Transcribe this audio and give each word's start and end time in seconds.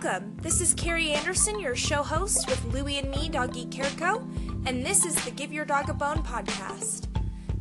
Welcome. 0.00 0.36
This 0.42 0.60
is 0.60 0.74
Carrie 0.74 1.10
Anderson, 1.10 1.58
your 1.58 1.74
show 1.74 2.04
host 2.04 2.48
with 2.48 2.72
Louie 2.72 2.98
and 2.98 3.10
me, 3.10 3.28
Doggy 3.28 3.66
Co., 3.96 4.18
and 4.64 4.86
this 4.86 5.04
is 5.04 5.16
the 5.24 5.32
Give 5.32 5.52
Your 5.52 5.64
Dog 5.64 5.88
a 5.88 5.92
Bone 5.92 6.22
podcast. 6.22 7.08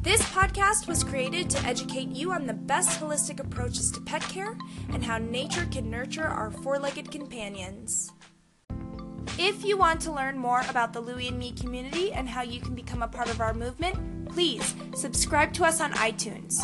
This 0.03 0.21
podcast 0.21 0.87
was 0.87 1.03
created 1.03 1.49
to 1.49 1.65
educate 1.65 2.09
you 2.09 2.31
on 2.31 2.45
the 2.45 2.53
best 2.53 2.99
holistic 2.99 3.39
approaches 3.39 3.91
to 3.91 4.01
pet 4.01 4.21
care 4.21 4.55
and 4.93 5.03
how 5.03 5.17
nature 5.17 5.67
can 5.71 5.89
nurture 5.89 6.27
our 6.27 6.51
four 6.51 6.77
legged 6.77 7.09
companions. 7.09 8.11
If 9.39 9.65
you 9.65 9.75
want 9.75 9.99
to 10.01 10.11
learn 10.11 10.37
more 10.37 10.61
about 10.69 10.93
the 10.93 11.01
Louie 11.01 11.29
and 11.29 11.39
Me 11.39 11.53
community 11.53 12.13
and 12.13 12.29
how 12.29 12.43
you 12.43 12.61
can 12.61 12.75
become 12.75 13.01
a 13.01 13.07
part 13.07 13.31
of 13.31 13.41
our 13.41 13.55
movement, 13.55 14.29
please 14.29 14.75
subscribe 14.95 15.53
to 15.53 15.65
us 15.65 15.81
on 15.81 15.91
iTunes. 15.93 16.61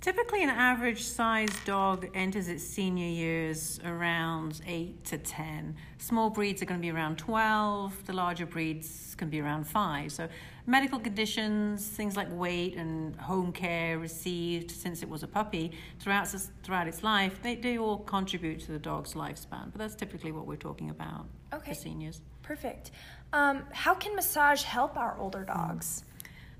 Typically, 0.00 0.42
an 0.42 0.48
average 0.48 1.02
sized 1.02 1.66
dog 1.66 2.08
enters 2.14 2.48
its 2.48 2.64
senior 2.64 3.08
years 3.08 3.78
around 3.84 4.62
8 4.66 5.04
to 5.04 5.18
10. 5.18 5.76
Small 5.98 6.30
breeds 6.30 6.62
are 6.62 6.64
going 6.64 6.80
to 6.80 6.82
be 6.82 6.90
around 6.90 7.18
12, 7.18 8.06
the 8.06 8.12
larger 8.14 8.46
breeds 8.46 9.14
can 9.18 9.28
be 9.28 9.40
around 9.40 9.64
5. 9.66 10.12
So, 10.12 10.28
medical 10.68 11.00
conditions, 11.00 11.86
things 11.86 12.14
like 12.14 12.28
weight 12.30 12.76
and 12.76 13.16
home 13.16 13.50
care 13.52 13.98
received 13.98 14.70
since 14.70 15.02
it 15.02 15.08
was 15.08 15.22
a 15.22 15.26
puppy 15.26 15.72
throughout, 15.98 16.28
throughout 16.62 16.86
its 16.86 17.02
life, 17.02 17.40
they, 17.42 17.56
they 17.56 17.78
all 17.78 17.98
contribute 18.00 18.60
to 18.60 18.72
the 18.72 18.78
dog's 18.78 19.14
lifespan. 19.14 19.72
But 19.72 19.78
that's 19.78 19.94
typically 19.94 20.30
what 20.30 20.46
we're 20.46 20.56
talking 20.56 20.90
about 20.90 21.24
okay. 21.54 21.72
for 21.72 21.74
seniors. 21.74 22.20
Perfect. 22.42 22.90
Um, 23.32 23.64
how 23.72 23.94
can 23.94 24.14
massage 24.14 24.62
help 24.62 24.96
our 24.96 25.16
older 25.18 25.42
dogs? 25.42 26.04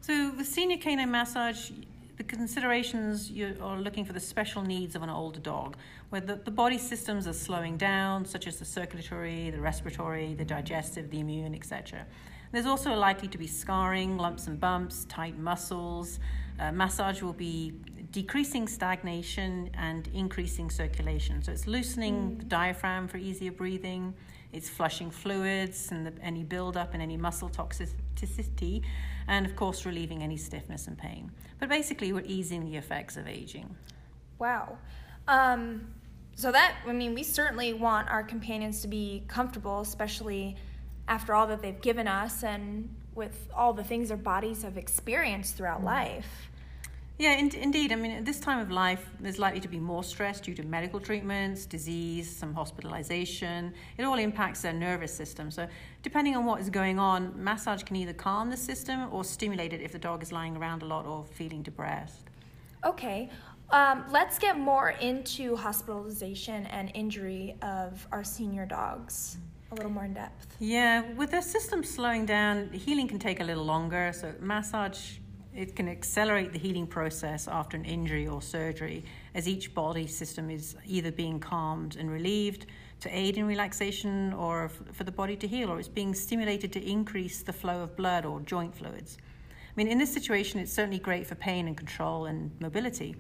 So, 0.01 0.31
the 0.31 0.45
senior 0.45 0.79
canine 0.79 1.11
massage 1.11 1.71
the 2.17 2.25
considerations 2.25 3.31
you 3.31 3.57
are 3.63 3.79
looking 3.79 4.05
for 4.05 4.13
the 4.13 4.21
special 4.21 4.61
needs 4.61 4.97
of 4.97 5.03
an 5.03 5.09
older 5.09 5.39
dog, 5.39 5.77
where 6.11 6.21
the, 6.21 6.35
the 6.35 6.51
body 6.51 6.77
systems 6.77 7.29
are 7.29 7.33
slowing 7.33 7.77
down, 7.77 8.25
such 8.25 8.49
as 8.49 8.59
the 8.59 8.65
circulatory, 8.65 9.51
the 9.51 9.61
respiratory, 9.61 10.35
the 10.35 10.45
digestive, 10.45 11.11
the 11.11 11.21
immune, 11.21 11.55
etc. 11.55 12.05
There's 12.53 12.67
also 12.67 12.95
likely 12.95 13.29
to 13.29 13.39
be 13.39 13.47
scarring, 13.47 14.17
lumps 14.17 14.47
and 14.47 14.59
bumps, 14.59 15.05
tight 15.07 15.39
muscles. 15.39 16.19
Uh, 16.59 16.73
massage 16.73 17.23
will 17.23 17.33
be 17.33 17.73
decreasing 18.11 18.67
stagnation 18.67 19.71
and 19.75 20.09
increasing 20.15 20.71
circulation. 20.71 21.43
So 21.43 21.53
it's 21.53 21.67
loosening 21.67 22.15
mm. 22.15 22.39
the 22.39 22.45
diaphragm 22.47 23.07
for 23.07 23.19
easier 23.19 23.53
breathing, 23.53 24.15
it's 24.53 24.69
flushing 24.69 25.11
fluids 25.11 25.91
and 25.93 26.07
the, 26.07 26.13
any 26.23 26.43
buildup 26.43 26.95
and 26.95 27.03
any 27.03 27.17
muscle 27.17 27.51
toxicity, 27.51 28.83
and 29.27 29.45
of 29.45 29.55
course, 29.57 29.85
relieving 29.85 30.23
any 30.23 30.39
stiffness 30.39 30.87
and 30.87 30.97
pain. 30.97 31.31
But 31.61 31.69
basically, 31.69 32.13
we're 32.13 32.25
easing 32.25 32.65
the 32.65 32.77
effects 32.77 33.17
of 33.17 33.29
aging. 33.29 33.77
Wow. 34.39 34.79
Um, 35.27 35.93
so, 36.35 36.51
that, 36.51 36.77
I 36.87 36.93
mean, 36.93 37.15
we 37.15 37.25
certainly 37.25 37.75
want 37.75 38.09
our 38.09 38.23
companions 38.23 38.81
to 38.83 38.89
be 38.89 39.25
comfortable, 39.29 39.81
especially 39.81 40.57
after 41.09 41.35
all 41.35 41.47
that 41.49 41.63
they've 41.63 41.81
given 41.81 42.07
us 42.07 42.45
and 42.45 42.95
with 43.15 43.49
all 43.55 43.73
the 43.73 43.83
things 43.83 44.09
their 44.09 44.17
bodies 44.17 44.63
have 44.63 44.77
experienced 44.77 45.57
throughout 45.57 45.81
mm. 45.81 45.87
life. 45.87 46.49
Yeah, 47.19 47.33
in, 47.33 47.53
indeed. 47.53 47.91
I 47.91 47.97
mean, 47.97 48.13
at 48.13 48.25
this 48.25 48.39
time 48.39 48.61
of 48.61 48.71
life, 48.71 49.05
there's 49.19 49.41
likely 49.41 49.59
to 49.59 49.67
be 49.67 49.81
more 49.81 50.05
stress 50.05 50.41
due 50.41 50.55
to 50.55 50.63
medical 50.63 51.01
treatments, 51.01 51.67
disease, 51.67 52.31
some 52.31 52.55
hospitalization. 52.55 53.75
It 53.97 54.05
all 54.05 54.21
impacts 54.21 54.63
their 54.63 54.73
nervous 54.73 55.13
system. 55.13 55.51
So, 55.51 55.67
depending 56.05 56.37
on 56.37 56.45
what 56.45 56.61
is 56.61 56.71
going 56.71 57.01
on, 57.01 57.33
massage 57.43 57.83
can 57.83 57.97
either 57.97 58.13
calm 58.13 58.51
the 58.51 58.57
system 58.57 59.09
or 59.11 59.25
stimulate 59.25 59.73
it 59.73 59.81
if 59.81 59.91
the 59.91 59.99
dog 59.99 60.23
is 60.23 60.31
lying 60.31 60.57
around 60.57 60.85
a 60.85 60.87
lot 60.87 61.07
or 61.07 61.25
feeling 61.25 61.63
depressed. 61.63 62.31
Okay. 62.85 63.29
Um, 63.71 64.05
let's 64.13 64.39
get 64.39 64.57
more 64.57 64.91
into 64.91 65.57
hospitalization 65.57 66.67
and 66.67 66.93
injury 66.95 67.57
of 67.63 68.07
our 68.13 68.23
senior 68.23 68.65
dogs 68.65 69.39
a 69.71 69.75
little 69.75 69.91
more 69.91 70.05
in 70.05 70.15
depth. 70.15 70.57
Yeah, 70.59 71.13
with 71.13 71.31
the 71.33 71.41
system 71.41 71.85
slowing 71.85 72.27
down, 72.27 72.71
healing 72.73 73.09
can 73.09 73.19
take 73.19 73.41
a 73.41 73.45
little 73.45 73.65
longer. 73.65 74.13
So, 74.15 74.35
massage 74.41 75.19
it 75.55 75.75
can 75.75 75.89
accelerate 75.89 76.53
the 76.53 76.59
healing 76.59 76.87
process 76.87 77.49
after 77.49 77.77
an 77.77 77.85
injury 77.85 78.29
or 78.29 78.41
surgery, 78.41 79.05
as 79.35 79.49
each 79.49 79.75
body 79.75 80.07
system 80.07 80.51
is 80.51 80.77
either 80.87 81.11
being 81.11 81.41
calmed 81.41 81.97
and 81.97 82.11
relieved 82.11 82.67
to 83.01 83.09
aid 83.17 83.37
in 83.37 83.47
relaxation 83.47 84.33
or 84.35 84.71
for 84.93 85.05
the 85.05 85.13
body 85.13 85.37
to 85.37 85.49
heal, 85.49 85.71
or 85.71 85.79
it's 85.79 85.89
being 85.89 86.15
stimulated 86.15 86.73
to 86.73 86.89
increase 86.89 87.43
the 87.43 87.53
flow 87.53 87.83
of 87.83 87.97
blood 87.97 88.25
or 88.25 88.41
joint 88.41 88.75
fluids. 88.75 89.19
I 89.21 89.73
mean, 89.77 89.89
in 89.89 89.99
this 89.99 90.13
situation, 90.13 90.61
it's 90.61 90.73
certainly 90.73 90.99
great 90.99 91.27
for 91.27 91.35
pain 91.35 91.67
and 91.67 91.77
control 91.77 92.27
and 92.27 92.51
mobility. 92.61 93.17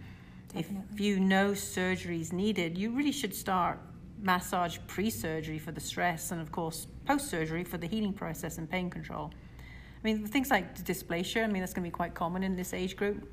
Definitely. 0.54 0.84
If 0.92 1.00
you 1.00 1.20
know 1.20 1.54
surgery 1.54 2.20
is 2.20 2.32
needed, 2.32 2.78
you 2.78 2.90
really 2.90 3.12
should 3.12 3.34
start 3.34 3.80
massage 4.20 4.78
pre 4.86 5.10
surgery 5.10 5.58
for 5.58 5.72
the 5.72 5.80
stress 5.80 6.30
and, 6.32 6.40
of 6.40 6.52
course, 6.52 6.86
post 7.06 7.28
surgery 7.28 7.64
for 7.64 7.78
the 7.78 7.86
healing 7.86 8.12
process 8.12 8.58
and 8.58 8.70
pain 8.70 8.90
control. 8.90 9.32
I 9.34 10.00
mean, 10.02 10.26
things 10.26 10.50
like 10.50 10.76
dysplasia, 10.84 11.44
I 11.44 11.46
mean, 11.48 11.60
that's 11.60 11.72
going 11.72 11.84
to 11.84 11.90
be 11.90 11.94
quite 11.94 12.14
common 12.14 12.42
in 12.42 12.54
this 12.54 12.72
age 12.72 12.96
group, 12.96 13.28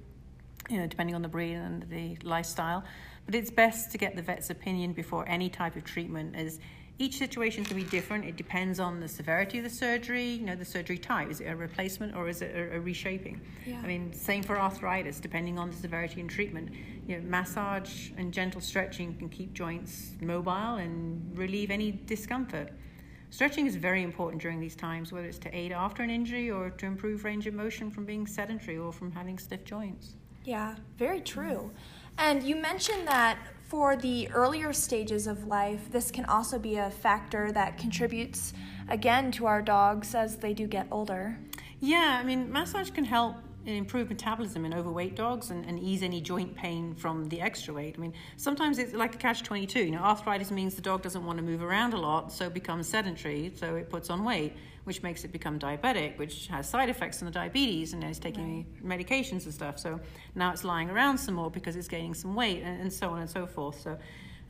you 0.69 0.77
know, 0.77 0.87
depending 0.87 1.15
on 1.15 1.21
the 1.21 1.27
breed 1.27 1.53
and 1.53 1.87
the 1.89 2.17
lifestyle. 2.23 2.83
But 3.25 3.35
it's 3.35 3.51
best 3.51 3.91
to 3.91 3.97
get 3.97 4.15
the 4.15 4.21
vet's 4.21 4.49
opinion 4.49 4.93
before 4.93 5.27
any 5.27 5.49
type 5.49 5.75
of 5.75 5.83
treatment, 5.83 6.35
as 6.35 6.59
each 6.97 7.17
situation 7.17 7.65
can 7.65 7.75
be 7.75 7.83
different. 7.83 8.23
It 8.23 8.37
depends 8.37 8.79
on 8.79 8.99
the 9.01 9.07
severity 9.07 9.57
of 9.57 9.65
the 9.65 9.69
surgery, 9.69 10.29
you 10.29 10.45
know, 10.45 10.55
the 10.55 10.63
surgery 10.63 10.97
type. 10.97 11.29
Is 11.29 11.41
it 11.41 11.45
a 11.45 11.55
replacement 11.55 12.15
or 12.15 12.29
is 12.29 12.41
it 12.41 12.55
a, 12.55 12.77
a 12.77 12.79
reshaping? 12.79 13.41
Yeah. 13.65 13.81
I 13.83 13.87
mean, 13.87 14.13
same 14.13 14.43
for 14.43 14.57
arthritis, 14.57 15.19
depending 15.19 15.59
on 15.59 15.71
the 15.71 15.75
severity 15.75 16.21
and 16.21 16.29
treatment. 16.29 16.71
You 17.05 17.17
know, 17.17 17.23
massage 17.27 18.11
and 18.17 18.33
gentle 18.33 18.61
stretching 18.61 19.13
can 19.15 19.27
keep 19.27 19.53
joints 19.53 20.11
mobile 20.21 20.75
and 20.75 21.37
relieve 21.37 21.69
any 21.69 21.91
discomfort. 21.91 22.71
Stretching 23.29 23.67
is 23.67 23.75
very 23.75 24.01
important 24.01 24.41
during 24.41 24.61
these 24.61 24.75
times, 24.75 25.11
whether 25.11 25.27
it's 25.27 25.39
to 25.39 25.53
aid 25.53 25.73
after 25.73 26.01
an 26.01 26.09
injury 26.09 26.49
or 26.49 26.69
to 26.69 26.85
improve 26.85 27.25
range 27.25 27.45
of 27.47 27.53
motion 27.53 27.91
from 27.91 28.05
being 28.05 28.25
sedentary 28.25 28.77
or 28.77 28.93
from 28.93 29.11
having 29.11 29.37
stiff 29.37 29.65
joints. 29.65 30.15
Yeah, 30.45 30.75
very 30.97 31.19
true. 31.19 31.71
And 32.17 32.41
you 32.43 32.55
mentioned 32.55 33.05
that 33.07 33.37
for 33.67 33.95
the 33.95 34.29
earlier 34.29 34.71
stages 34.73 35.25
of 35.25 35.47
life, 35.47 35.91
this 35.91 36.11
can 36.11 36.25
also 36.25 36.59
be 36.59 36.75
a 36.77 36.91
factor 36.91 37.51
that 37.51 37.77
contributes 37.77 38.53
again 38.87 39.31
to 39.31 39.47
our 39.47 39.61
dogs 39.61 40.13
as 40.13 40.37
they 40.37 40.53
do 40.53 40.67
get 40.67 40.87
older. 40.91 41.39
Yeah, 41.79 42.17
I 42.19 42.23
mean, 42.23 42.51
massage 42.51 42.91
can 42.91 43.05
help 43.05 43.35
improve 43.65 44.09
metabolism 44.09 44.65
in 44.65 44.73
overweight 44.73 45.15
dogs 45.15 45.49
and, 45.49 45.65
and, 45.65 45.79
ease 45.79 46.03
any 46.03 46.21
joint 46.21 46.55
pain 46.55 46.93
from 46.93 47.27
the 47.29 47.41
extra 47.41 47.73
weight. 47.73 47.95
I 47.97 48.01
mean, 48.01 48.13
sometimes 48.37 48.77
it's 48.77 48.93
like 48.93 49.15
a 49.15 49.17
catch 49.17 49.43
22. 49.43 49.79
You 49.79 49.91
know, 49.91 49.99
arthritis 49.99 50.51
means 50.51 50.75
the 50.75 50.81
dog 50.81 51.01
doesn't 51.01 51.25
want 51.25 51.37
to 51.37 51.43
move 51.43 51.63
around 51.63 51.93
a 51.93 51.97
lot, 51.97 52.31
so 52.31 52.45
it 52.45 52.53
becomes 52.53 52.87
sedentary, 52.87 53.51
so 53.55 53.75
it 53.75 53.89
puts 53.89 54.09
on 54.09 54.23
weight, 54.23 54.53
which 54.83 55.01
makes 55.03 55.23
it 55.23 55.31
become 55.31 55.57
diabetic, 55.59 56.17
which 56.17 56.47
has 56.47 56.69
side 56.69 56.89
effects 56.89 57.21
on 57.21 57.25
the 57.25 57.31
diabetes, 57.31 57.93
and 57.93 58.03
it's 58.03 58.19
taking 58.19 58.65
right. 58.83 58.99
medications 58.99 59.45
and 59.45 59.53
stuff. 59.53 59.79
So 59.79 59.99
now 60.35 60.51
it's 60.51 60.63
lying 60.63 60.89
around 60.89 61.17
some 61.17 61.35
more 61.35 61.49
because 61.49 61.75
it's 61.75 61.87
gaining 61.87 62.13
some 62.13 62.35
weight, 62.35 62.61
and, 62.63 62.81
and 62.81 62.93
so 62.93 63.09
on 63.09 63.19
and 63.19 63.29
so 63.29 63.47
forth. 63.47 63.81
So 63.81 63.97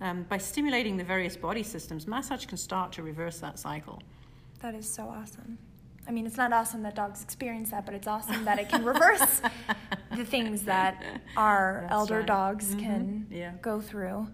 um, 0.02 0.24
by 0.24 0.38
stimulating 0.38 0.98
the 0.98 1.04
various 1.04 1.38
body 1.38 1.64
systems, 1.64 2.08
massage 2.08 2.46
can 2.46 2.58
start 2.58 2.92
to 2.94 3.04
reverse 3.04 3.40
that 3.40 3.60
cycle. 3.60 4.02
That 4.62 4.76
is 4.76 4.92
so 4.92 5.04
awesome. 5.04 5.58
I 6.08 6.12
mean, 6.12 6.26
it's 6.26 6.38
not 6.38 6.54
awesome 6.54 6.84
that 6.84 6.96
dogs 6.96 7.24
experience 7.24 7.72
that, 7.72 7.86
but 7.86 7.96
it's 7.96 8.08
awesome 8.08 8.46
that 8.46 8.60
it 8.60 8.70
can 8.70 8.84
reverse 8.86 9.42
the 10.16 10.26
things 10.34 10.64
that 10.64 11.04
our 11.36 11.80
That's 11.82 11.94
elder 11.94 12.18
right. 12.20 12.28
dogs 12.28 12.70
mm-hmm. 12.70 12.80
can 12.80 13.28
yeah. 13.32 13.54
go 13.62 13.82
through. 13.82 14.28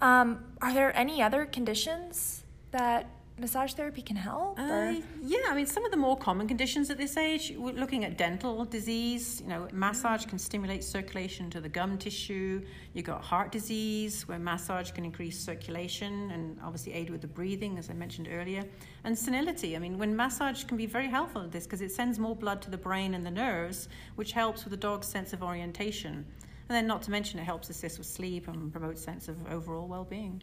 Um, 0.00 0.44
are 0.60 0.74
there 0.74 0.96
any 0.96 1.22
other 1.22 1.46
conditions 1.46 2.42
that 2.72 3.08
massage 3.42 3.74
therapy 3.74 4.00
can 4.00 4.16
help? 4.16 4.58
Uh, 4.58 4.94
yeah, 5.20 5.40
I 5.48 5.54
mean, 5.54 5.66
some 5.66 5.84
of 5.84 5.90
the 5.90 5.96
more 5.96 6.16
common 6.16 6.46
conditions 6.46 6.88
at 6.90 6.96
this 6.96 7.16
age, 7.16 7.52
we're 7.56 7.74
looking 7.74 8.04
at 8.04 8.16
dental 8.16 8.64
disease. 8.64 9.40
You 9.42 9.48
know, 9.48 9.68
massage 9.72 10.24
can 10.24 10.38
stimulate 10.38 10.84
circulation 10.84 11.50
to 11.50 11.60
the 11.60 11.68
gum 11.68 11.98
tissue. 11.98 12.62
You've 12.94 13.04
got 13.04 13.20
heart 13.20 13.50
disease, 13.50 14.28
where 14.28 14.38
massage 14.38 14.92
can 14.92 15.04
increase 15.04 15.38
circulation 15.38 16.30
and 16.30 16.56
obviously 16.62 16.94
aid 16.94 17.10
with 17.10 17.20
the 17.20 17.26
breathing, 17.26 17.78
as 17.78 17.90
I 17.90 17.94
mentioned 17.94 18.28
earlier. 18.30 18.62
And 19.02 19.18
senility. 19.18 19.74
I 19.76 19.80
mean, 19.80 19.98
when 19.98 20.14
massage 20.14 20.62
can 20.64 20.76
be 20.76 20.86
very 20.86 21.08
helpful 21.08 21.42
at 21.42 21.50
this 21.50 21.64
because 21.64 21.80
it 21.80 21.90
sends 21.90 22.20
more 22.20 22.36
blood 22.36 22.62
to 22.62 22.70
the 22.70 22.78
brain 22.78 23.14
and 23.14 23.26
the 23.26 23.30
nerves, 23.30 23.88
which 24.14 24.32
helps 24.32 24.64
with 24.64 24.70
the 24.70 24.76
dog's 24.76 25.08
sense 25.08 25.32
of 25.32 25.42
orientation. 25.42 26.24
And 26.68 26.76
then, 26.76 26.86
not 26.86 27.02
to 27.02 27.10
mention, 27.10 27.40
it 27.40 27.44
helps 27.44 27.68
assist 27.70 27.98
with 27.98 28.06
sleep 28.06 28.46
and 28.46 28.70
promote 28.70 28.98
sense 28.98 29.26
of 29.28 29.36
overall 29.50 29.88
well 29.88 30.04
being. 30.04 30.42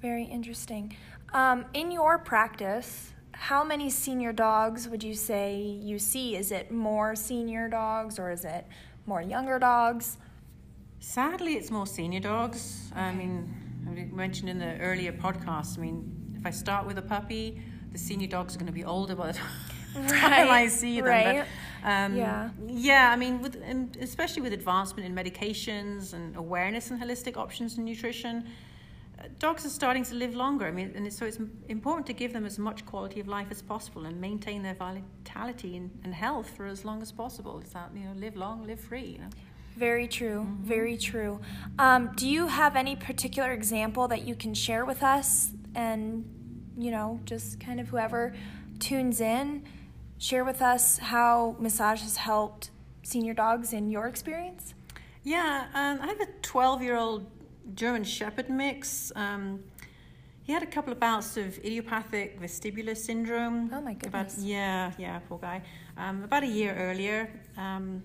Very 0.00 0.24
interesting. 0.24 0.96
Um, 1.32 1.66
in 1.74 1.90
your 1.90 2.18
practice, 2.18 3.12
how 3.32 3.62
many 3.62 3.90
senior 3.90 4.32
dogs 4.32 4.88
would 4.88 5.02
you 5.02 5.14
say 5.14 5.60
you 5.60 5.98
see? 5.98 6.36
Is 6.36 6.50
it 6.50 6.70
more 6.70 7.14
senior 7.14 7.68
dogs 7.68 8.18
or 8.18 8.30
is 8.30 8.44
it 8.44 8.66
more 9.06 9.22
younger 9.22 9.58
dogs? 9.58 10.18
Sadly, 11.00 11.54
it's 11.54 11.70
more 11.70 11.86
senior 11.86 12.20
dogs. 12.20 12.90
I 12.94 13.12
mean, 13.12 13.54
I 13.88 14.14
mentioned 14.14 14.48
in 14.48 14.58
the 14.58 14.78
earlier 14.78 15.12
podcast, 15.12 15.78
I 15.78 15.82
mean, 15.82 16.34
if 16.38 16.44
I 16.44 16.50
start 16.50 16.86
with 16.86 16.98
a 16.98 17.02
puppy, 17.02 17.62
the 17.92 17.98
senior 17.98 18.26
dogs 18.26 18.54
are 18.54 18.58
going 18.58 18.66
to 18.66 18.72
be 18.72 18.84
older 18.84 19.14
by 19.14 19.28
the 19.28 19.38
time 19.38 19.48
right, 19.96 20.48
I 20.48 20.68
see 20.68 21.00
them. 21.00 21.08
Right. 21.08 21.46
But, 21.82 21.88
um, 21.88 22.16
yeah. 22.16 22.50
Yeah, 22.66 23.10
I 23.12 23.16
mean, 23.16 23.40
with, 23.40 23.56
especially 24.00 24.42
with 24.42 24.52
advancement 24.52 25.06
in 25.06 25.14
medications 25.14 26.12
and 26.12 26.36
awareness 26.36 26.90
and 26.90 27.00
holistic 27.00 27.36
options 27.36 27.78
in 27.78 27.84
nutrition, 27.84 28.48
dogs 29.38 29.64
are 29.66 29.70
starting 29.70 30.04
to 30.04 30.14
live 30.14 30.34
longer. 30.34 30.66
I 30.66 30.70
mean, 30.70 30.92
and 30.94 31.12
so 31.12 31.26
it's 31.26 31.38
important 31.68 32.06
to 32.06 32.12
give 32.12 32.32
them 32.32 32.46
as 32.46 32.58
much 32.58 32.84
quality 32.86 33.20
of 33.20 33.28
life 33.28 33.48
as 33.50 33.62
possible 33.62 34.06
and 34.06 34.20
maintain 34.20 34.62
their 34.62 34.74
vitality 34.74 35.76
and, 35.76 35.90
and 36.04 36.14
health 36.14 36.50
for 36.56 36.66
as 36.66 36.84
long 36.84 37.02
as 37.02 37.12
possible. 37.12 37.58
It's 37.60 37.72
that 37.72 37.90
you 37.94 38.04
know, 38.04 38.12
live 38.14 38.36
long, 38.36 38.66
live 38.66 38.80
free. 38.80 39.04
You 39.04 39.18
know? 39.18 39.30
Very 39.76 40.08
true. 40.08 40.40
Mm-hmm. 40.40 40.64
Very 40.64 40.96
true. 40.96 41.40
Um, 41.78 42.10
do 42.16 42.28
you 42.28 42.48
have 42.48 42.76
any 42.76 42.96
particular 42.96 43.52
example 43.52 44.08
that 44.08 44.22
you 44.22 44.34
can 44.34 44.54
share 44.54 44.84
with 44.84 45.02
us? 45.02 45.50
And 45.74 46.24
you 46.76 46.90
know, 46.92 47.20
just 47.24 47.58
kind 47.58 47.80
of 47.80 47.88
whoever 47.88 48.34
tunes 48.78 49.20
in, 49.20 49.64
share 50.18 50.44
with 50.44 50.62
us 50.62 50.98
how 50.98 51.56
massage 51.58 52.02
has 52.02 52.16
helped 52.16 52.70
senior 53.02 53.34
dogs 53.34 53.72
in 53.72 53.90
your 53.90 54.06
experience. 54.06 54.74
Yeah, 55.24 55.66
um, 55.74 56.00
I 56.00 56.06
have 56.06 56.20
a 56.20 56.28
12 56.42 56.82
year 56.82 56.96
old 56.96 57.26
German 57.74 58.04
Shepherd 58.04 58.48
mix. 58.48 59.12
Um, 59.14 59.60
he 60.42 60.52
had 60.52 60.62
a 60.62 60.66
couple 60.66 60.92
of 60.92 60.98
bouts 60.98 61.36
of 61.36 61.58
idiopathic 61.58 62.40
vestibular 62.40 62.96
syndrome. 62.96 63.70
Oh 63.72 63.82
my 63.82 63.92
goodness. 63.92 64.34
About, 64.34 64.46
yeah, 64.46 64.92
yeah, 64.98 65.18
poor 65.28 65.38
guy. 65.38 65.62
Um, 65.96 66.24
about 66.24 66.42
a 66.42 66.46
year 66.46 66.74
earlier. 66.74 67.30
Um, 67.56 68.02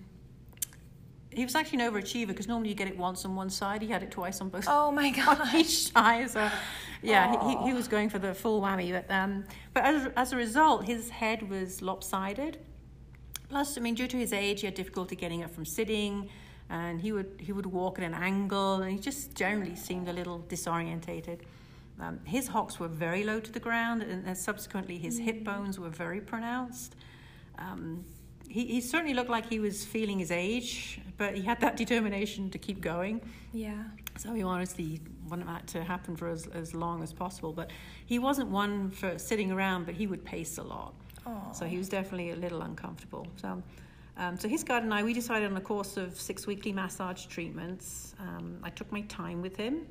he 1.30 1.42
was 1.42 1.54
actually 1.54 1.82
an 1.82 1.92
overachiever 1.92 2.28
because 2.28 2.46
normally 2.46 2.68
you 2.68 2.74
get 2.74 2.86
it 2.86 2.96
once 2.96 3.24
on 3.24 3.34
one 3.34 3.50
side. 3.50 3.82
He 3.82 3.88
had 3.88 4.02
it 4.02 4.10
twice 4.10 4.40
on 4.40 4.50
both. 4.50 4.66
Oh 4.68 4.90
my 4.90 5.10
gosh! 5.24 5.54
each 5.54 5.90
eye. 5.96 6.26
So, 6.26 6.50
yeah, 7.02 7.48
he, 7.48 7.68
he, 7.68 7.72
was 7.72 7.88
going 7.88 8.08
for 8.08 8.18
the 8.18 8.34
full 8.34 8.60
whammy. 8.60 8.92
But 8.92 9.12
um, 9.12 9.44
but 9.72 9.84
as, 9.84 10.12
as 10.16 10.32
a 10.32 10.36
result, 10.36 10.84
his 10.84 11.10
head 11.10 11.48
was 11.48 11.82
lopsided. 11.82 12.58
Plus, 13.48 13.76
I 13.76 13.80
mean, 13.80 13.94
due 13.94 14.06
to 14.06 14.16
his 14.16 14.32
age, 14.32 14.60
he 14.60 14.66
had 14.66 14.74
difficulty 14.74 15.16
getting 15.16 15.42
up 15.42 15.50
from 15.50 15.64
sitting 15.64 16.28
and 16.70 17.00
he 17.00 17.12
would 17.12 17.36
he 17.38 17.52
would 17.52 17.66
walk 17.66 17.98
at 17.98 18.04
an 18.04 18.14
angle, 18.14 18.82
and 18.82 18.92
he 18.92 18.98
just 18.98 19.34
generally 19.34 19.76
seemed 19.76 20.08
a 20.08 20.12
little 20.12 20.44
disorientated. 20.48 21.40
Um, 22.00 22.20
his 22.24 22.48
hocks 22.48 22.80
were 22.80 22.88
very 22.88 23.22
low 23.22 23.38
to 23.40 23.52
the 23.52 23.60
ground, 23.60 24.02
and, 24.02 24.26
and 24.26 24.36
subsequently 24.36 24.98
his 24.98 25.18
hip 25.18 25.40
mm. 25.40 25.44
bones 25.44 25.78
were 25.78 25.90
very 25.90 26.20
pronounced. 26.20 26.96
Um, 27.58 28.04
he, 28.48 28.66
he 28.66 28.80
certainly 28.80 29.14
looked 29.14 29.30
like 29.30 29.48
he 29.48 29.60
was 29.60 29.84
feeling 29.84 30.18
his 30.18 30.30
age, 30.30 31.00
but 31.16 31.34
he 31.34 31.42
had 31.42 31.60
that 31.60 31.76
determination 31.84 32.50
to 32.50 32.58
keep 32.58 32.80
going. 32.80 33.20
Yeah. 33.52 33.84
So 34.16 34.32
he 34.32 34.42
honestly 34.42 35.00
wanted 35.28 35.48
that 35.48 35.66
to 35.68 35.82
happen 35.84 36.16
for 36.16 36.28
as, 36.28 36.46
as 36.48 36.74
long 36.74 37.02
as 37.02 37.12
possible. 37.12 37.52
But 37.52 37.70
he 38.06 38.18
wasn't 38.18 38.48
one 38.50 38.90
for 38.90 39.18
sitting 39.18 39.50
around, 39.50 39.86
but 39.86 39.94
he 39.94 40.06
would 40.06 40.24
pace 40.24 40.58
a 40.58 40.62
lot. 40.62 40.94
Aww. 41.26 41.54
So 41.54 41.64
he 41.64 41.78
was 41.78 41.88
definitely 41.88 42.30
a 42.30 42.36
little 42.36 42.62
uncomfortable. 42.62 43.26
So 43.36 43.62
um, 44.16 44.38
so 44.38 44.48
his 44.48 44.62
guide 44.62 44.84
and 44.84 44.94
I, 44.94 45.02
we 45.02 45.12
decided 45.12 45.50
on 45.50 45.56
a 45.56 45.60
course 45.60 45.96
of 45.96 46.18
six 46.20 46.46
weekly 46.46 46.72
massage 46.72 47.26
treatments. 47.26 48.14
Um, 48.20 48.58
I 48.62 48.70
took 48.70 48.90
my 48.92 49.00
time 49.02 49.42
with 49.42 49.56
him 49.56 49.86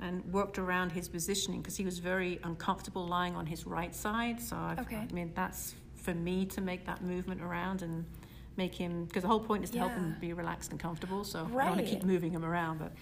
and 0.00 0.24
worked 0.32 0.58
around 0.58 0.90
his 0.90 1.08
positioning 1.08 1.62
because 1.62 1.76
he 1.76 1.84
was 1.84 1.98
very 1.98 2.38
uncomfortable 2.44 3.06
lying 3.06 3.34
on 3.36 3.46
his 3.46 3.66
right 3.66 3.94
side. 3.94 4.40
So 4.40 4.56
I've, 4.56 4.80
okay. 4.80 5.06
I 5.08 5.12
mean, 5.12 5.32
that's 5.34 5.74
for 5.94 6.12
me 6.12 6.44
to 6.46 6.60
make 6.60 6.84
that 6.84 7.02
movement 7.02 7.40
around 7.40 7.80
and 7.80 8.04
make 8.56 8.74
him 8.74 9.06
because 9.06 9.22
the 9.22 9.28
whole 9.28 9.40
point 9.40 9.64
is 9.64 9.70
to 9.70 9.76
yeah. 9.76 9.88
help 9.88 9.94
him 9.94 10.14
be 10.20 10.34
relaxed 10.34 10.70
and 10.70 10.78
comfortable. 10.78 11.24
So 11.24 11.44
right. 11.44 11.66
I 11.66 11.70
want 11.70 11.80
to 11.80 11.86
keep 11.86 12.04
moving 12.04 12.32
him 12.32 12.44
around, 12.44 12.78
but. 12.78 12.92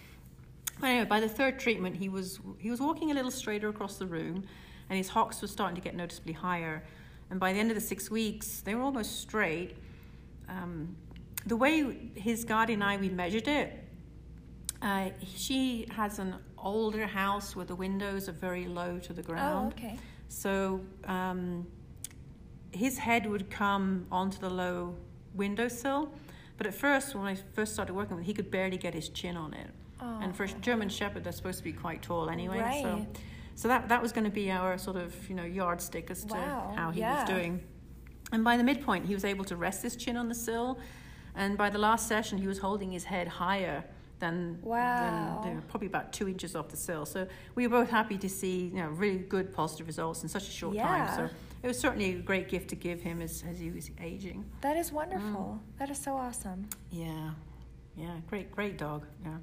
But 0.80 0.86
anyway, 0.86 1.04
by 1.04 1.20
the 1.20 1.28
third 1.28 1.58
treatment, 1.60 1.94
he 1.94 2.08
was 2.08 2.40
he 2.58 2.70
was 2.70 2.80
walking 2.80 3.10
a 3.10 3.14
little 3.14 3.30
straighter 3.30 3.68
across 3.68 3.98
the 3.98 4.06
room, 4.06 4.42
and 4.88 4.96
his 4.96 5.08
hocks 5.08 5.42
were 5.42 5.46
starting 5.46 5.76
to 5.76 5.82
get 5.82 5.94
noticeably 5.94 6.32
higher. 6.32 6.82
And 7.30 7.38
by 7.38 7.52
the 7.52 7.58
end 7.58 7.70
of 7.70 7.74
the 7.74 7.80
six 7.80 8.10
weeks, 8.10 8.62
they 8.62 8.74
were 8.74 8.82
almost 8.82 9.20
straight 9.20 9.76
um, 10.48 10.96
the 11.46 11.56
way 11.56 12.10
his 12.14 12.44
guardian 12.44 12.82
and 12.82 12.90
I 12.90 12.96
we 12.96 13.08
measured 13.08 13.48
it, 13.48 13.82
uh, 14.80 15.10
she 15.24 15.86
has 15.90 16.18
an 16.18 16.36
older 16.58 17.06
house 17.06 17.54
where 17.56 17.64
the 17.64 17.74
windows 17.74 18.28
are 18.28 18.32
very 18.32 18.66
low 18.66 18.98
to 18.98 19.12
the 19.12 19.22
ground. 19.22 19.74
Oh, 19.76 19.84
okay. 19.84 19.98
So 20.28 20.80
um, 21.04 21.66
his 22.72 22.98
head 22.98 23.26
would 23.26 23.50
come 23.50 24.06
onto 24.10 24.38
the 24.38 24.50
low 24.50 24.94
windowsill, 25.34 26.12
but 26.56 26.66
at 26.66 26.74
first, 26.74 27.14
when 27.14 27.26
I 27.26 27.36
first 27.54 27.74
started 27.74 27.94
working 27.94 28.16
with, 28.16 28.22
him, 28.22 28.26
he 28.26 28.34
could 28.34 28.50
barely 28.50 28.76
get 28.76 28.94
his 28.94 29.08
chin 29.08 29.36
on 29.36 29.54
it. 29.54 29.68
Oh. 30.00 30.18
And 30.20 30.34
for 30.34 30.44
a 30.44 30.48
German 30.48 30.88
Shepherd, 30.88 31.24
they're 31.24 31.32
supposed 31.32 31.58
to 31.58 31.64
be 31.64 31.72
quite 31.72 32.02
tall 32.02 32.28
anyway. 32.28 32.58
Right. 32.58 32.82
So, 32.82 33.06
so 33.54 33.68
that 33.68 33.88
that 33.88 34.02
was 34.02 34.12
going 34.12 34.24
to 34.24 34.30
be 34.30 34.50
our 34.50 34.78
sort 34.78 34.96
of 34.96 35.28
you 35.28 35.34
know 35.34 35.44
yardstick 35.44 36.10
as 36.10 36.24
to 36.24 36.34
wow. 36.34 36.72
how 36.74 36.90
he 36.90 37.00
yeah. 37.00 37.20
was 37.20 37.28
doing. 37.28 37.62
And 38.32 38.42
by 38.42 38.56
the 38.56 38.64
midpoint, 38.64 39.06
he 39.06 39.14
was 39.14 39.24
able 39.24 39.44
to 39.44 39.56
rest 39.56 39.82
his 39.82 39.94
chin 39.94 40.16
on 40.16 40.28
the 40.28 40.34
sill. 40.34 40.78
And 41.34 41.56
by 41.56 41.70
the 41.70 41.78
last 41.78 42.08
session, 42.08 42.38
he 42.38 42.46
was 42.46 42.58
holding 42.58 42.90
his 42.90 43.04
head 43.04 43.28
higher 43.28 43.84
than, 44.18 44.58
wow. 44.62 45.40
than 45.44 45.62
probably 45.68 45.88
about 45.88 46.12
two 46.12 46.28
inches 46.28 46.56
off 46.56 46.68
the 46.68 46.76
sill. 46.76 47.04
So 47.04 47.26
we 47.54 47.66
were 47.66 47.80
both 47.80 47.90
happy 47.90 48.18
to 48.18 48.28
see 48.28 48.66
you 48.66 48.74
know, 48.74 48.88
really 48.88 49.18
good 49.18 49.52
positive 49.52 49.86
results 49.86 50.22
in 50.22 50.28
such 50.28 50.48
a 50.48 50.50
short 50.50 50.74
yeah. 50.74 50.86
time. 50.86 51.16
So 51.16 51.34
it 51.62 51.66
was 51.66 51.78
certainly 51.78 52.12
a 52.12 52.18
great 52.18 52.48
gift 52.48 52.68
to 52.70 52.76
give 52.76 53.00
him 53.00 53.20
as, 53.20 53.44
as 53.48 53.58
he 53.58 53.70
was 53.70 53.90
aging. 54.00 54.44
That 54.60 54.76
is 54.76 54.92
wonderful. 54.92 55.60
Mm. 55.60 55.78
That 55.78 55.90
is 55.90 55.98
so 55.98 56.14
awesome. 56.14 56.68
Yeah. 56.90 57.30
Yeah. 57.96 58.16
Great, 58.28 58.50
great 58.50 58.78
dog. 58.78 59.04
Yeah. 59.24 59.36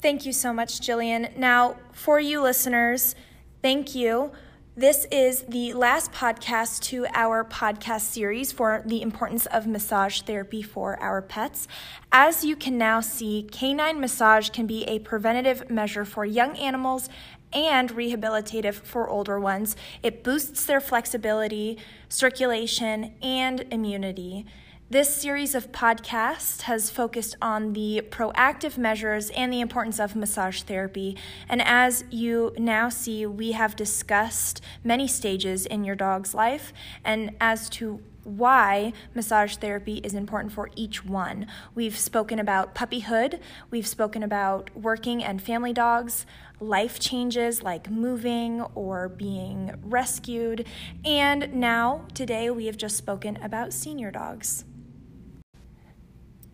Thank 0.00 0.26
you 0.26 0.32
so 0.32 0.52
much, 0.52 0.80
Gillian. 0.80 1.28
Now, 1.36 1.76
for 1.92 2.18
you 2.18 2.42
listeners, 2.42 3.14
thank 3.62 3.94
you 3.94 4.32
this 4.74 5.06
is 5.10 5.42
the 5.42 5.74
last 5.74 6.12
podcast 6.12 6.80
to 6.80 7.06
our 7.12 7.44
podcast 7.44 8.00
series 8.00 8.52
for 8.52 8.82
the 8.86 9.02
importance 9.02 9.44
of 9.46 9.66
massage 9.66 10.22
therapy 10.22 10.62
for 10.62 10.98
our 10.98 11.20
pets. 11.20 11.68
As 12.10 12.42
you 12.42 12.56
can 12.56 12.78
now 12.78 13.00
see, 13.00 13.46
canine 13.52 14.00
massage 14.00 14.48
can 14.48 14.66
be 14.66 14.84
a 14.84 14.98
preventative 15.00 15.68
measure 15.68 16.06
for 16.06 16.24
young 16.24 16.56
animals 16.56 17.10
and 17.52 17.90
rehabilitative 17.90 18.76
for 18.76 19.10
older 19.10 19.38
ones. 19.38 19.76
It 20.02 20.24
boosts 20.24 20.64
their 20.64 20.80
flexibility, 20.80 21.76
circulation, 22.08 23.12
and 23.20 23.66
immunity. 23.70 24.46
This 24.92 25.16
series 25.16 25.54
of 25.54 25.72
podcasts 25.72 26.62
has 26.64 26.90
focused 26.90 27.34
on 27.40 27.72
the 27.72 28.02
proactive 28.10 28.76
measures 28.76 29.30
and 29.30 29.50
the 29.50 29.62
importance 29.62 29.98
of 29.98 30.14
massage 30.14 30.60
therapy. 30.60 31.16
And 31.48 31.62
as 31.62 32.04
you 32.10 32.52
now 32.58 32.90
see, 32.90 33.24
we 33.24 33.52
have 33.52 33.74
discussed 33.74 34.60
many 34.84 35.08
stages 35.08 35.64
in 35.64 35.84
your 35.84 35.96
dog's 35.96 36.34
life 36.34 36.74
and 37.06 37.34
as 37.40 37.70
to 37.70 38.02
why 38.24 38.92
massage 39.14 39.56
therapy 39.56 39.94
is 40.04 40.12
important 40.12 40.52
for 40.52 40.68
each 40.76 41.06
one. 41.06 41.46
We've 41.74 41.96
spoken 41.96 42.38
about 42.38 42.74
puppyhood, 42.74 43.40
we've 43.70 43.86
spoken 43.86 44.22
about 44.22 44.68
working 44.76 45.24
and 45.24 45.40
family 45.40 45.72
dogs, 45.72 46.26
life 46.60 47.00
changes 47.00 47.62
like 47.62 47.90
moving 47.90 48.60
or 48.74 49.08
being 49.08 49.74
rescued, 49.82 50.66
and 51.02 51.54
now 51.54 52.04
today 52.12 52.50
we 52.50 52.66
have 52.66 52.76
just 52.76 52.98
spoken 52.98 53.38
about 53.42 53.72
senior 53.72 54.10
dogs. 54.10 54.66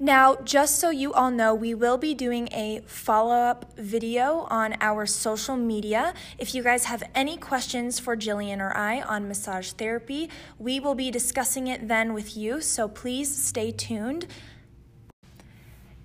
Now, 0.01 0.37
just 0.37 0.79
so 0.79 0.91
you 0.91 1.13
all 1.13 1.33
know, 1.33 1.53
we 1.57 1.75
will 1.75 1.99
be 1.99 2.15
doing 2.15 2.49
a 2.53 2.83
follow 2.87 3.35
up 3.35 3.77
video 3.77 4.47
on 4.49 4.77
our 4.81 5.07
social 5.07 5.57
media. 5.57 6.15
If 6.39 6.55
you 6.55 6.63
guys 6.63 6.85
have 6.85 7.03
any 7.17 7.37
questions 7.37 7.99
for 7.99 8.15
Gillian 8.15 8.61
or 8.61 8.77
I 8.77 9.03
on 9.03 9.27
massage 9.27 9.73
therapy, 9.73 10.31
we 10.57 10.79
will 10.79 10.95
be 10.95 11.11
discussing 11.11 11.67
it 11.67 11.89
then 11.89 12.15
with 12.15 12.37
you, 12.37 12.61
so 12.61 12.87
please 12.87 13.35
stay 13.35 13.73
tuned. 13.73 14.29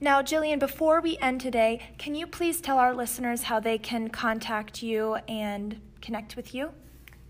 Now, 0.02 0.24
Gillian, 0.24 0.58
before 0.58 1.00
we 1.00 1.20
end 1.20 1.40
today, 1.40 1.80
can 2.00 2.16
you 2.16 2.26
please 2.26 2.62
tell 2.62 2.80
our 2.80 2.96
listeners 2.96 3.44
how 3.44 3.60
they 3.60 3.78
can 3.78 4.10
contact 4.10 4.82
you 4.82 5.18
and 5.28 5.80
connect 6.02 6.36
with 6.36 6.56
you? 6.56 6.72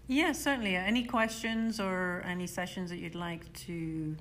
Yes, 0.07 0.41
certainly. 0.41 0.77
Any 0.77 1.03
questions 1.03 1.81
or 1.81 2.23
any 2.25 2.47
sessions 2.47 2.89
that 2.89 2.99
you'd 2.99 3.15
like 3.15 3.51
to 3.67 4.15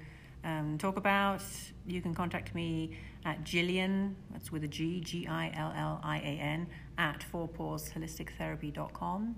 um, 0.45 0.79
talk 0.79 0.97
about, 0.97 1.43
you 1.87 2.03
can 2.03 2.15
contact 2.15 2.55
me 2.55 2.97
at 3.25 3.45
Gillian, 3.45 4.17
that's 4.31 4.51
with 4.51 4.65
a 4.65 4.69
G, 4.69 5.01
G 5.01 5.27
I 5.27 5.53
L 5.57 5.73
L 5.77 6.01
I 6.03 6.19
A 6.19 6.39
N, 6.41 6.67
at 6.99 7.25
fourpawsholistictherapy.com. 7.33 9.37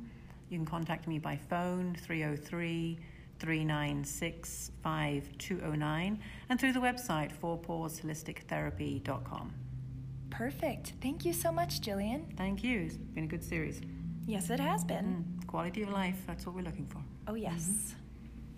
You 0.50 0.58
can 0.58 0.66
contact 0.66 1.06
me 1.06 1.18
by 1.18 1.36
phone, 1.36 1.96
303 2.00 2.98
396 3.38 4.70
5209, 4.82 6.18
and 6.48 6.60
through 6.60 6.72
the 6.72 6.80
website, 6.80 7.30
fourpawsholistictherapy.com. 7.40 9.52
Perfect. 10.30 10.94
Thank 11.00 11.24
you 11.24 11.32
so 11.32 11.52
much, 11.52 11.80
Gillian. 11.80 12.26
Thank 12.36 12.64
you. 12.64 12.80
It's 12.80 12.96
been 12.96 13.24
a 13.24 13.28
good 13.28 13.44
series. 13.44 13.80
Yes, 14.26 14.50
it 14.50 14.60
has 14.60 14.84
been. 14.84 15.24
Mm, 15.40 15.46
quality 15.46 15.82
of 15.82 15.90
life, 15.90 16.16
that's 16.26 16.46
what 16.46 16.54
we're 16.54 16.62
looking 16.62 16.86
for. 16.86 17.02
Oh, 17.28 17.34
yes. 17.34 17.68
Mm-hmm. 17.68 18.03